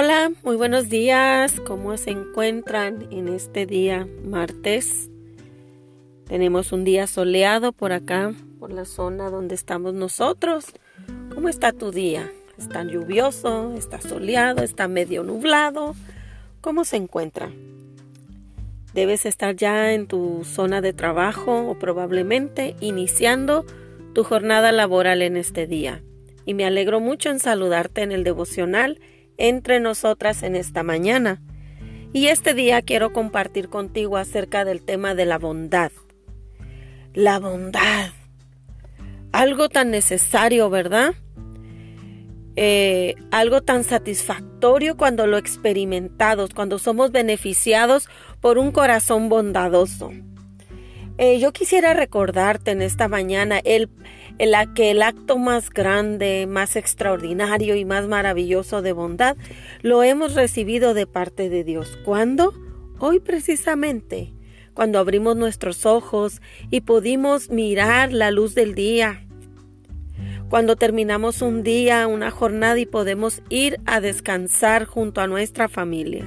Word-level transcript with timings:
Hola, 0.00 0.30
muy 0.44 0.54
buenos 0.54 0.88
días. 0.88 1.58
¿Cómo 1.66 1.96
se 1.96 2.10
encuentran 2.10 3.08
en 3.10 3.26
este 3.26 3.66
día 3.66 4.06
martes? 4.22 5.10
Tenemos 6.28 6.70
un 6.70 6.84
día 6.84 7.08
soleado 7.08 7.72
por 7.72 7.90
acá, 7.90 8.32
por 8.60 8.72
la 8.72 8.84
zona 8.84 9.28
donde 9.28 9.56
estamos 9.56 9.94
nosotros. 9.94 10.66
¿Cómo 11.34 11.48
está 11.48 11.72
tu 11.72 11.90
día? 11.90 12.30
¿Está 12.56 12.84
lluvioso? 12.84 13.74
¿Está 13.76 14.00
soleado? 14.00 14.62
¿Está 14.62 14.86
medio 14.86 15.24
nublado? 15.24 15.96
¿Cómo 16.60 16.84
se 16.84 16.94
encuentra? 16.94 17.50
Debes 18.94 19.26
estar 19.26 19.56
ya 19.56 19.92
en 19.94 20.06
tu 20.06 20.44
zona 20.44 20.80
de 20.80 20.92
trabajo 20.92 21.70
o 21.70 21.76
probablemente 21.76 22.76
iniciando 22.78 23.66
tu 24.14 24.22
jornada 24.22 24.70
laboral 24.70 25.22
en 25.22 25.36
este 25.36 25.66
día. 25.66 26.04
Y 26.44 26.54
me 26.54 26.66
alegro 26.66 27.00
mucho 27.00 27.30
en 27.30 27.40
saludarte 27.40 28.02
en 28.02 28.12
el 28.12 28.22
devocional 28.22 29.00
entre 29.38 29.80
nosotras 29.80 30.42
en 30.42 30.54
esta 30.54 30.82
mañana. 30.82 31.40
Y 32.12 32.26
este 32.26 32.54
día 32.54 32.82
quiero 32.82 33.12
compartir 33.12 33.68
contigo 33.68 34.16
acerca 34.16 34.64
del 34.64 34.82
tema 34.82 35.14
de 35.14 35.24
la 35.24 35.38
bondad. 35.38 35.92
La 37.14 37.38
bondad. 37.38 38.10
Algo 39.32 39.68
tan 39.68 39.90
necesario, 39.90 40.68
¿verdad? 40.68 41.14
Eh, 42.56 43.14
algo 43.30 43.62
tan 43.62 43.84
satisfactorio 43.84 44.96
cuando 44.96 45.28
lo 45.28 45.38
experimentamos, 45.38 46.54
cuando 46.54 46.78
somos 46.78 47.12
beneficiados 47.12 48.08
por 48.40 48.58
un 48.58 48.72
corazón 48.72 49.28
bondadoso. 49.28 50.10
Eh, 51.18 51.38
yo 51.38 51.52
quisiera 51.52 51.94
recordarte 51.94 52.72
en 52.72 52.82
esta 52.82 53.06
mañana 53.06 53.60
el, 53.64 53.90
el, 54.38 54.54
que 54.74 54.90
el 54.90 55.02
acto 55.02 55.38
más 55.38 55.70
grande, 55.70 56.46
más 56.48 56.76
extraordinario 56.76 57.76
y 57.76 57.84
más 57.84 58.06
maravilloso 58.06 58.82
de 58.82 58.92
bondad 58.92 59.36
lo 59.82 60.02
hemos 60.02 60.34
recibido 60.34 60.94
de 60.94 61.06
parte 61.06 61.48
de 61.48 61.64
Dios. 61.64 61.98
¿Cuándo? 62.04 62.54
Hoy 62.98 63.20
precisamente, 63.20 64.32
cuando 64.74 64.98
abrimos 64.98 65.36
nuestros 65.36 65.86
ojos 65.86 66.40
y 66.70 66.80
pudimos 66.82 67.50
mirar 67.50 68.12
la 68.12 68.30
luz 68.30 68.54
del 68.54 68.74
día. 68.74 69.24
Cuando 70.48 70.76
terminamos 70.76 71.42
un 71.42 71.62
día, 71.62 72.06
una 72.06 72.30
jornada 72.30 72.78
y 72.78 72.86
podemos 72.86 73.42
ir 73.50 73.78
a 73.86 74.00
descansar 74.00 74.84
junto 74.86 75.20
a 75.20 75.26
nuestra 75.26 75.68
familia. 75.68 76.24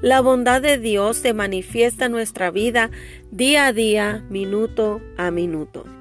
La 0.00 0.20
bondad 0.20 0.62
de 0.62 0.78
Dios 0.78 1.16
se 1.16 1.34
manifiesta 1.34 2.06
en 2.06 2.12
nuestra 2.12 2.52
vida 2.52 2.90
día 3.32 3.66
a 3.66 3.72
día, 3.72 4.24
minuto 4.30 5.00
a 5.16 5.32
minuto. 5.32 5.97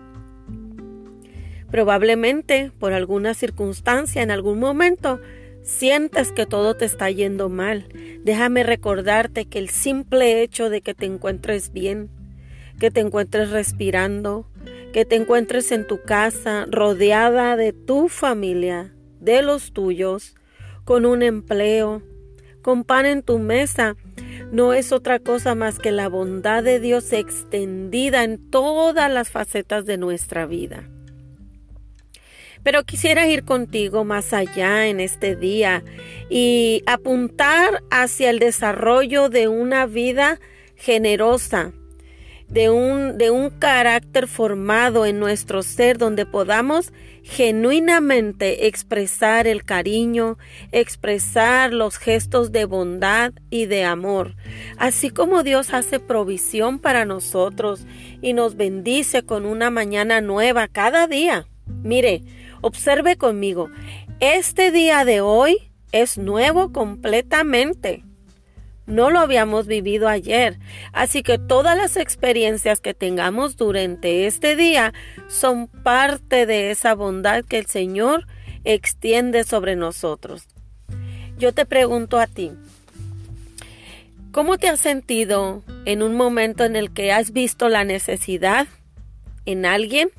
Probablemente 1.72 2.72
por 2.80 2.94
alguna 2.94 3.34
circunstancia 3.34 4.22
en 4.22 4.32
algún 4.32 4.60
momento 4.60 5.20
sientes 5.64 6.32
que 6.32 6.46
todo 6.46 6.76
te 6.76 6.86
está 6.86 7.12
yendo 7.12 7.50
mal. 7.50 7.88
Déjame 8.24 8.64
recordarte 8.64 9.46
que 9.46 9.60
el 9.60 9.70
simple 9.70 10.42
hecho 10.42 10.70
de 10.70 10.82
que 10.82 10.94
te 10.94 11.06
encuentres 11.06 11.74
bien, 11.74 12.10
que 12.80 12.90
te 12.90 13.02
encuentres 13.02 13.52
respirando, 13.52 14.48
que 14.94 15.04
te 15.04 15.16
encuentres 15.16 15.72
en 15.72 15.86
tu 15.86 16.02
casa 16.02 16.66
rodeada 16.70 17.58
de 17.58 17.74
tu 17.74 18.08
familia, 18.08 18.94
de 19.20 19.42
los 19.42 19.74
tuyos, 19.74 20.36
con 20.86 21.06
un 21.06 21.22
empleo, 21.22 22.02
con 22.62 22.86
pan 22.86 23.06
en 23.06 23.24
tu 23.24 23.40
mesa, 23.40 23.98
no 24.52 24.74
es 24.74 24.94
otra 24.94 25.20
cosa 25.20 25.54
más 25.54 25.80
que 25.80 25.92
la 25.92 26.08
bondad 26.08 26.64
de 26.64 26.80
Dios 26.80 27.12
extendida 27.12 28.24
en 28.24 28.50
todas 28.50 29.12
las 29.12 29.30
facetas 29.30 29.86
de 29.86 29.98
nuestra 29.98 30.46
vida. 30.46 30.90
Pero 32.64 32.84
quisiera 32.84 33.28
ir 33.28 33.44
contigo 33.44 34.04
más 34.04 34.34
allá 34.34 34.88
en 34.88 35.00
este 35.00 35.36
día 35.36 35.84
y 36.30 36.84
apuntar 36.86 37.84
hacia 37.90 38.30
el 38.30 38.40
desarrollo 38.40 39.30
de 39.30 39.48
una 39.48 39.86
vida 39.86 40.40
generosa, 40.76 41.74
de 42.48 42.70
un, 42.70 43.18
de 43.18 43.30
un 43.30 43.50
carácter 43.50 44.28
formado 44.28 45.06
en 45.06 45.20
nuestro 45.20 45.64
ser 45.64 45.98
donde 45.98 46.26
podamos 46.26 46.94
genuinamente 47.24 48.68
expresar 48.68 49.48
el 49.48 49.66
cariño, 49.66 50.38
expresar 50.72 51.74
los 51.74 51.98
gestos 51.98 52.54
de 52.54 52.64
bondad 52.64 53.34
y 53.50 53.66
de 53.66 53.84
amor, 53.84 54.36
así 54.78 55.10
como 55.10 55.44
Dios 55.44 55.74
hace 55.74 56.00
provisión 56.00 56.80
para 56.80 57.04
nosotros 57.04 57.86
y 58.22 58.32
nos 58.32 58.56
bendice 58.56 59.24
con 59.24 59.46
una 59.46 59.70
mañana 59.70 60.22
nueva 60.22 60.70
cada 60.70 61.06
día. 61.08 61.48
Mire, 61.84 62.24
observe 62.62 63.18
conmigo, 63.18 63.70
este 64.20 64.72
día 64.72 65.06
de 65.06 65.22
hoy 65.22 65.72
es 65.92 66.18
nuevo 66.18 66.72
completamente 66.72 68.04
no 68.88 69.10
lo 69.10 69.20
habíamos 69.20 69.68
vivido 69.68 70.08
ayer. 70.08 70.58
Así 70.94 71.22
que 71.22 71.38
todas 71.38 71.78
las 71.78 71.98
experiencias 71.98 72.80
que 72.82 72.94
tengamos 72.94 73.58
durante 73.58 74.26
este 74.26 74.56
día 74.56 74.94
son 75.28 75.68
parte 75.68 76.46
de 76.46 76.72
esa 76.72 76.96
bondad 76.96 77.44
que 77.44 77.60
el 77.60 77.68
Señor 77.68 78.26
extiende 78.64 79.44
sobre 79.44 79.76
nosotros. 79.76 80.48
Yo 81.38 81.54
te 81.54 81.66
pregunto 81.66 82.18
a 82.18 82.26
ti, 82.26 82.52
¿cómo 84.32 84.58
te 84.58 84.70
has 84.70 84.80
sentido 84.80 85.64
en 85.86 86.02
un 86.02 86.16
momento 86.16 86.64
en 86.64 86.76
el 86.76 86.92
que 86.92 87.12
has 87.12 87.32
visto 87.32 87.70
la 87.70 87.84
necesidad 87.84 88.68
en 89.46 89.66
alguien 89.66 90.10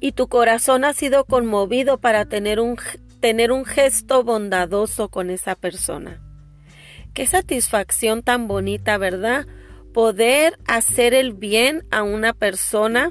y 0.00 0.12
tu 0.12 0.28
corazón 0.28 0.84
ha 0.84 0.92
sido 0.92 1.24
conmovido 1.24 1.98
para 1.98 2.26
tener 2.26 2.60
un, 2.60 2.76
tener 3.20 3.52
un 3.52 3.64
gesto 3.64 4.24
bondadoso 4.24 5.08
con 5.08 5.30
esa 5.30 5.54
persona? 5.54 6.20
Qué 7.14 7.26
satisfacción 7.26 8.22
tan 8.22 8.46
bonita, 8.46 8.98
¿verdad? 8.98 9.46
Poder 9.92 10.58
hacer 10.66 11.14
el 11.14 11.32
bien 11.32 11.84
a 11.90 12.02
una 12.02 12.32
persona. 12.32 13.10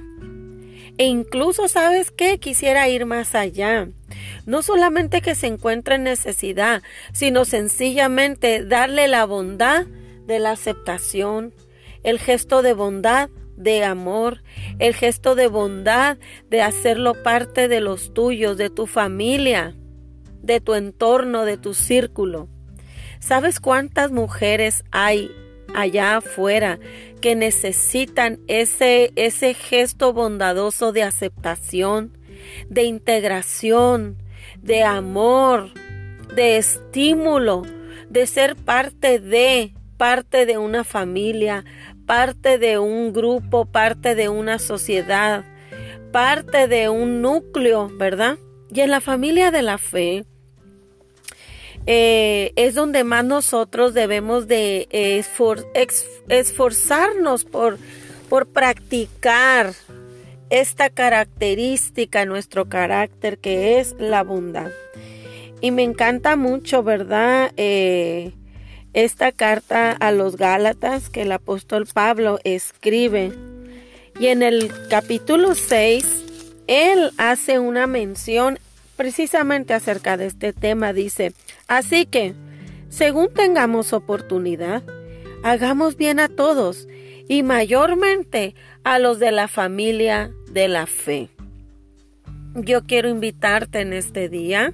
E 0.97 1.05
incluso, 1.05 1.67
¿sabes 1.67 2.11
qué? 2.11 2.39
Quisiera 2.39 2.87
ir 2.87 3.05
más 3.05 3.35
allá. 3.35 3.89
No 4.45 4.61
solamente 4.61 5.21
que 5.21 5.35
se 5.35 5.47
encuentre 5.47 5.95
en 5.95 6.03
necesidad, 6.03 6.81
sino 7.11 7.45
sencillamente 7.45 8.63
darle 8.63 9.07
la 9.07 9.25
bondad 9.25 9.85
de 10.25 10.39
la 10.39 10.51
aceptación, 10.51 11.53
el 12.03 12.19
gesto 12.19 12.61
de 12.61 12.73
bondad 12.73 13.29
de 13.57 13.83
amor, 13.83 14.43
el 14.79 14.93
gesto 14.93 15.35
de 15.35 15.47
bondad 15.47 16.17
de 16.49 16.61
hacerlo 16.61 17.21
parte 17.23 17.67
de 17.67 17.81
los 17.81 18.13
tuyos, 18.13 18.55
de 18.57 18.69
tu 18.69 18.87
familia, 18.87 19.75
de 20.41 20.61
tu 20.61 20.75
entorno, 20.75 21.43
de 21.43 21.57
tu 21.57 21.73
círculo. 21.73 22.47
¿Sabes 23.19 23.59
cuántas 23.59 24.11
mujeres 24.11 24.85
hay 24.91 25.29
allá 25.73 26.17
afuera 26.17 26.79
que 27.19 27.35
necesitan 27.35 28.39
ese, 28.47 29.11
ese 29.15 29.53
gesto 29.53 30.13
bondadoso 30.13 30.91
de 30.91 31.03
aceptación, 31.03 32.17
de 32.69 32.83
integración, 32.83 34.21
de 34.61 34.83
amor, 34.83 35.71
de 36.35 36.57
estímulo, 36.57 37.63
de 38.09 38.27
ser 38.27 38.55
parte 38.55 39.19
de, 39.19 39.73
parte 39.97 40.45
de 40.45 40.57
una 40.57 40.83
familia, 40.83 41.65
parte 42.07 42.57
de 42.57 42.79
un 42.79 43.13
grupo, 43.13 43.65
parte 43.65 44.15
de 44.15 44.29
una 44.29 44.57
sociedad, 44.57 45.45
parte 46.11 46.67
de 46.67 46.89
un 46.89 47.21
núcleo, 47.21 47.91
¿verdad? 47.99 48.39
Y 48.73 48.79
en 48.79 48.89
la 48.89 49.01
familia 49.01 49.51
de 49.51 49.61
la 49.61 49.77
fe, 49.77 50.25
eh, 51.85 52.53
es 52.55 52.73
donde 52.75 53.03
más 53.03 53.23
nosotros 53.23 53.93
debemos 53.93 54.47
de 54.47 54.87
esforzarnos 56.27 57.45
por, 57.45 57.77
por 58.29 58.47
practicar 58.47 59.73
esta 60.49 60.89
característica 60.89 62.25
nuestro 62.25 62.69
carácter 62.69 63.37
que 63.37 63.79
es 63.79 63.95
la 63.99 64.23
bondad. 64.23 64.71
Y 65.59 65.71
me 65.71 65.83
encanta 65.83 66.37
mucho, 66.37 66.83
¿verdad? 66.83 67.51
Eh, 67.57 68.31
esta 68.97 69.31
carta 69.31 69.91
a 69.91 70.11
los 70.11 70.37
Gálatas 70.37 71.11
que 71.11 71.21
el 71.21 71.31
apóstol 71.31 71.85
Pablo 71.85 72.39
escribe. 72.43 73.31
Y 74.19 74.25
en 74.27 74.41
el 74.41 74.71
capítulo 74.89 75.53
6, 75.53 76.63
él 76.65 77.11
hace 77.19 77.59
una 77.59 77.85
mención 77.85 78.57
precisamente 78.95 79.75
acerca 79.75 80.17
de 80.17 80.25
este 80.25 80.51
tema. 80.51 80.93
Dice, 80.93 81.33
así 81.67 82.07
que, 82.07 82.33
según 82.89 83.31
tengamos 83.31 83.93
oportunidad, 83.93 84.81
hagamos 85.43 85.95
bien 85.95 86.19
a 86.19 86.27
todos 86.27 86.87
y 87.27 87.43
mayormente 87.43 88.55
a 88.83 88.97
los 88.97 89.19
de 89.19 89.29
la 89.29 89.47
familia 89.47 90.31
de 90.49 90.67
la 90.69 90.87
fe. 90.87 91.29
Yo 92.55 92.81
quiero 92.83 93.09
invitarte 93.09 93.81
en 93.81 93.93
este 93.93 94.27
día 94.27 94.73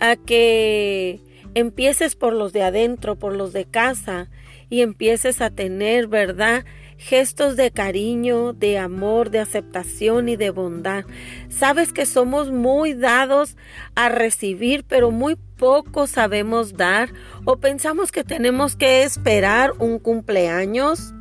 a 0.00 0.16
que 0.16 1.20
empieces 1.56 2.16
por 2.16 2.34
los 2.34 2.52
de 2.52 2.62
adentro, 2.62 3.16
por 3.16 3.34
los 3.34 3.54
de 3.54 3.64
casa 3.64 4.28
y 4.68 4.82
empieces 4.82 5.40
a 5.40 5.48
tener, 5.48 6.06
¿verdad? 6.06 6.66
gestos 6.98 7.56
de 7.56 7.70
cariño, 7.70 8.52
de 8.52 8.78
amor, 8.78 9.30
de 9.30 9.38
aceptación 9.38 10.28
y 10.28 10.36
de 10.36 10.50
bondad. 10.50 11.04
Sabes 11.48 11.92
que 11.92 12.06
somos 12.06 12.50
muy 12.50 12.94
dados 12.94 13.56
a 13.94 14.10
recibir, 14.10 14.84
pero 14.86 15.10
muy 15.10 15.36
poco 15.36 16.06
sabemos 16.06 16.76
dar 16.76 17.10
o 17.44 17.56
pensamos 17.56 18.12
que 18.12 18.22
tenemos 18.24 18.76
que 18.76 19.02
esperar 19.02 19.72
un 19.78 19.98
cumpleaños, 19.98 21.14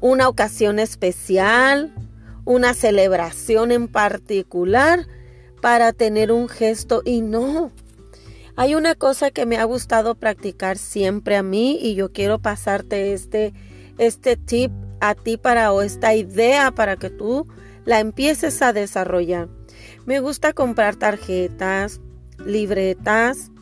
una 0.00 0.28
ocasión 0.28 0.78
especial, 0.78 1.92
una 2.44 2.74
celebración 2.74 3.72
en 3.72 3.88
particular 3.88 5.06
para 5.60 5.92
tener 5.92 6.30
un 6.30 6.48
gesto 6.48 7.02
y 7.04 7.22
no. 7.22 7.72
Hay 8.58 8.74
una 8.74 8.96
cosa 8.96 9.30
que 9.30 9.46
me 9.46 9.56
ha 9.56 9.62
gustado 9.62 10.16
practicar 10.16 10.78
siempre 10.78 11.36
a 11.36 11.44
mí 11.44 11.78
y 11.80 11.94
yo 11.94 12.10
quiero 12.10 12.40
pasarte 12.40 13.12
este, 13.12 13.52
este 13.98 14.36
tip 14.36 14.72
a 14.98 15.14
ti 15.14 15.36
para 15.36 15.72
o 15.72 15.80
esta 15.80 16.16
idea 16.16 16.72
para 16.72 16.96
que 16.96 17.08
tú 17.08 17.46
la 17.84 18.00
empieces 18.00 18.60
a 18.60 18.72
desarrollar. 18.72 19.48
Me 20.06 20.18
gusta 20.18 20.54
comprar 20.54 20.96
tarjetas, 20.96 22.00
libretas, 22.44 23.52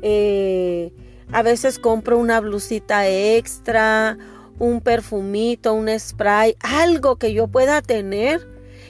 eh, 0.00 0.94
a 1.30 1.42
veces 1.42 1.78
compro 1.78 2.16
una 2.16 2.40
blusita 2.40 3.06
extra, 3.06 4.16
un 4.58 4.80
perfumito, 4.80 5.74
un 5.74 5.90
spray, 6.00 6.56
algo 6.60 7.16
que 7.16 7.34
yo 7.34 7.48
pueda 7.48 7.82
tener. 7.82 8.48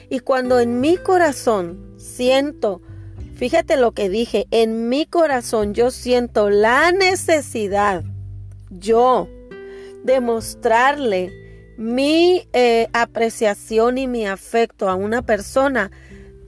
Y 0.09 0.21
cuando 0.21 0.61
en 0.61 0.79
mi 0.79 0.95
corazón 0.95 1.95
siento, 1.97 2.81
fíjate 3.39 3.77
lo 3.77 3.93
que 3.93 4.09
dije, 4.09 4.47
en 4.51 4.89
mi 4.89 5.05
corazón 5.05 5.73
yo 5.73 5.91
siento 5.91 6.49
la 6.49 6.91
necesidad, 6.91 8.03
yo, 8.69 9.29
de 10.03 10.19
mostrarle 10.19 11.31
mi 11.77 12.45
eh, 12.51 12.89
apreciación 12.91 13.97
y 13.97 14.07
mi 14.07 14.27
afecto 14.27 14.89
a 14.89 14.95
una 14.95 15.21
persona, 15.21 15.89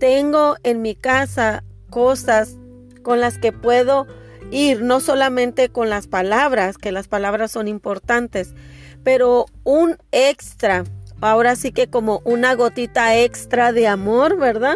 tengo 0.02 0.58
en 0.64 0.82
mi 0.82 0.94
casa 0.94 1.64
cosas 1.90 2.58
con 3.04 3.22
las 3.22 3.38
que 3.38 3.54
puedo 3.54 4.06
ir, 4.52 4.82
no 4.82 5.00
solamente 5.00 5.70
con 5.70 5.90
las 5.90 6.08
palabras, 6.08 6.78
que 6.78 6.92
las 6.92 7.08
palabras 7.08 7.52
son 7.52 7.70
importantes, 7.70 8.54
pero 9.02 9.46
un 9.64 9.96
extra, 10.12 10.84
ahora 11.22 11.56
sí 11.56 11.72
que 11.72 11.88
como 11.88 12.22
una 12.26 12.54
gotita 12.54 13.18
extra 13.18 13.72
de 13.72 13.88
amor, 13.88 14.38
¿verdad? 14.38 14.76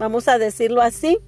Vamos 0.00 0.26
a 0.28 0.38
decirlo 0.38 0.80
así. 0.80 1.18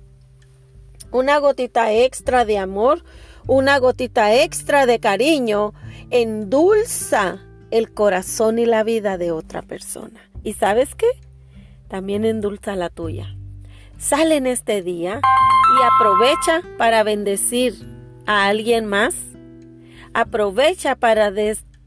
Una 1.11 1.37
gotita 1.37 1.93
extra 1.93 2.47
de 2.47 2.57
amor, 2.57 3.05
una 3.47 3.79
gotita 3.79 4.35
extra 4.35 4.87
de 4.87 4.99
cariño 4.99 5.75
endulza 6.09 7.39
el 7.71 7.93
corazón 7.93 8.59
y 8.59 8.65
la 8.65 8.83
vida 8.83 9.19
de 9.19 9.31
otra 9.31 9.61
persona. 9.61 10.23
¿Y 10.43 10.55
sabes 10.55 10.95
qué? 10.95 11.07
También 11.89 12.25
endulza 12.25 12.75
la 12.75 12.89
tuya. 12.89 13.37
Sale 13.99 14.37
en 14.37 14.47
este 14.47 14.81
día 14.81 15.21
y 15.21 15.83
aprovecha 15.95 16.63
para 16.79 17.03
bendecir 17.03 17.75
a 18.25 18.47
alguien 18.47 18.87
más. 18.87 19.15
Aprovecha 20.15 20.97
para 20.97 21.31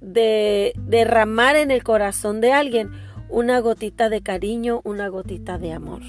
derramar 0.04 1.56
en 1.56 1.72
el 1.72 1.84
corazón 1.84 2.42
de 2.42 2.54
alguien 2.54 2.92
una 3.28 3.58
gotita 3.60 4.10
de 4.10 4.22
cariño, 4.22 4.81
una 4.84 5.08
gotita 5.08 5.58
de 5.58 5.74
amor. 5.74 6.04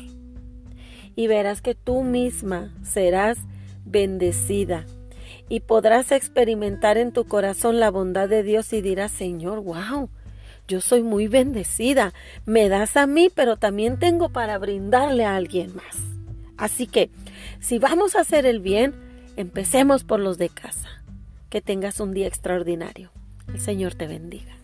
Y 1.16 1.26
verás 1.26 1.62
que 1.62 1.74
tú 1.74 2.02
misma 2.02 2.72
serás 2.84 3.38
bendecida 3.84 4.86
y 5.48 5.60
podrás 5.60 6.12
experimentar 6.12 6.98
en 6.98 7.12
tu 7.12 7.24
corazón 7.24 7.80
la 7.80 7.90
bondad 7.90 8.28
de 8.28 8.42
Dios 8.42 8.72
y 8.72 8.82
dirás, 8.82 9.10
Señor, 9.10 9.60
wow, 9.62 10.08
yo 10.68 10.80
soy 10.80 11.02
muy 11.02 11.28
bendecida, 11.28 12.12
me 12.44 12.68
das 12.68 12.96
a 12.96 13.06
mí, 13.06 13.30
pero 13.34 13.56
también 13.56 13.98
tengo 13.98 14.28
para 14.28 14.58
brindarle 14.58 15.24
a 15.24 15.36
alguien 15.36 15.74
más. 15.74 15.96
Así 16.56 16.86
que, 16.86 17.10
si 17.60 17.78
vamos 17.78 18.16
a 18.16 18.20
hacer 18.20 18.46
el 18.46 18.60
bien, 18.60 18.94
empecemos 19.36 20.04
por 20.04 20.20
los 20.20 20.38
de 20.38 20.48
casa. 20.48 20.88
Que 21.50 21.60
tengas 21.60 22.00
un 22.00 22.12
día 22.12 22.26
extraordinario. 22.26 23.12
El 23.48 23.60
Señor 23.60 23.94
te 23.94 24.06
bendiga. 24.08 24.55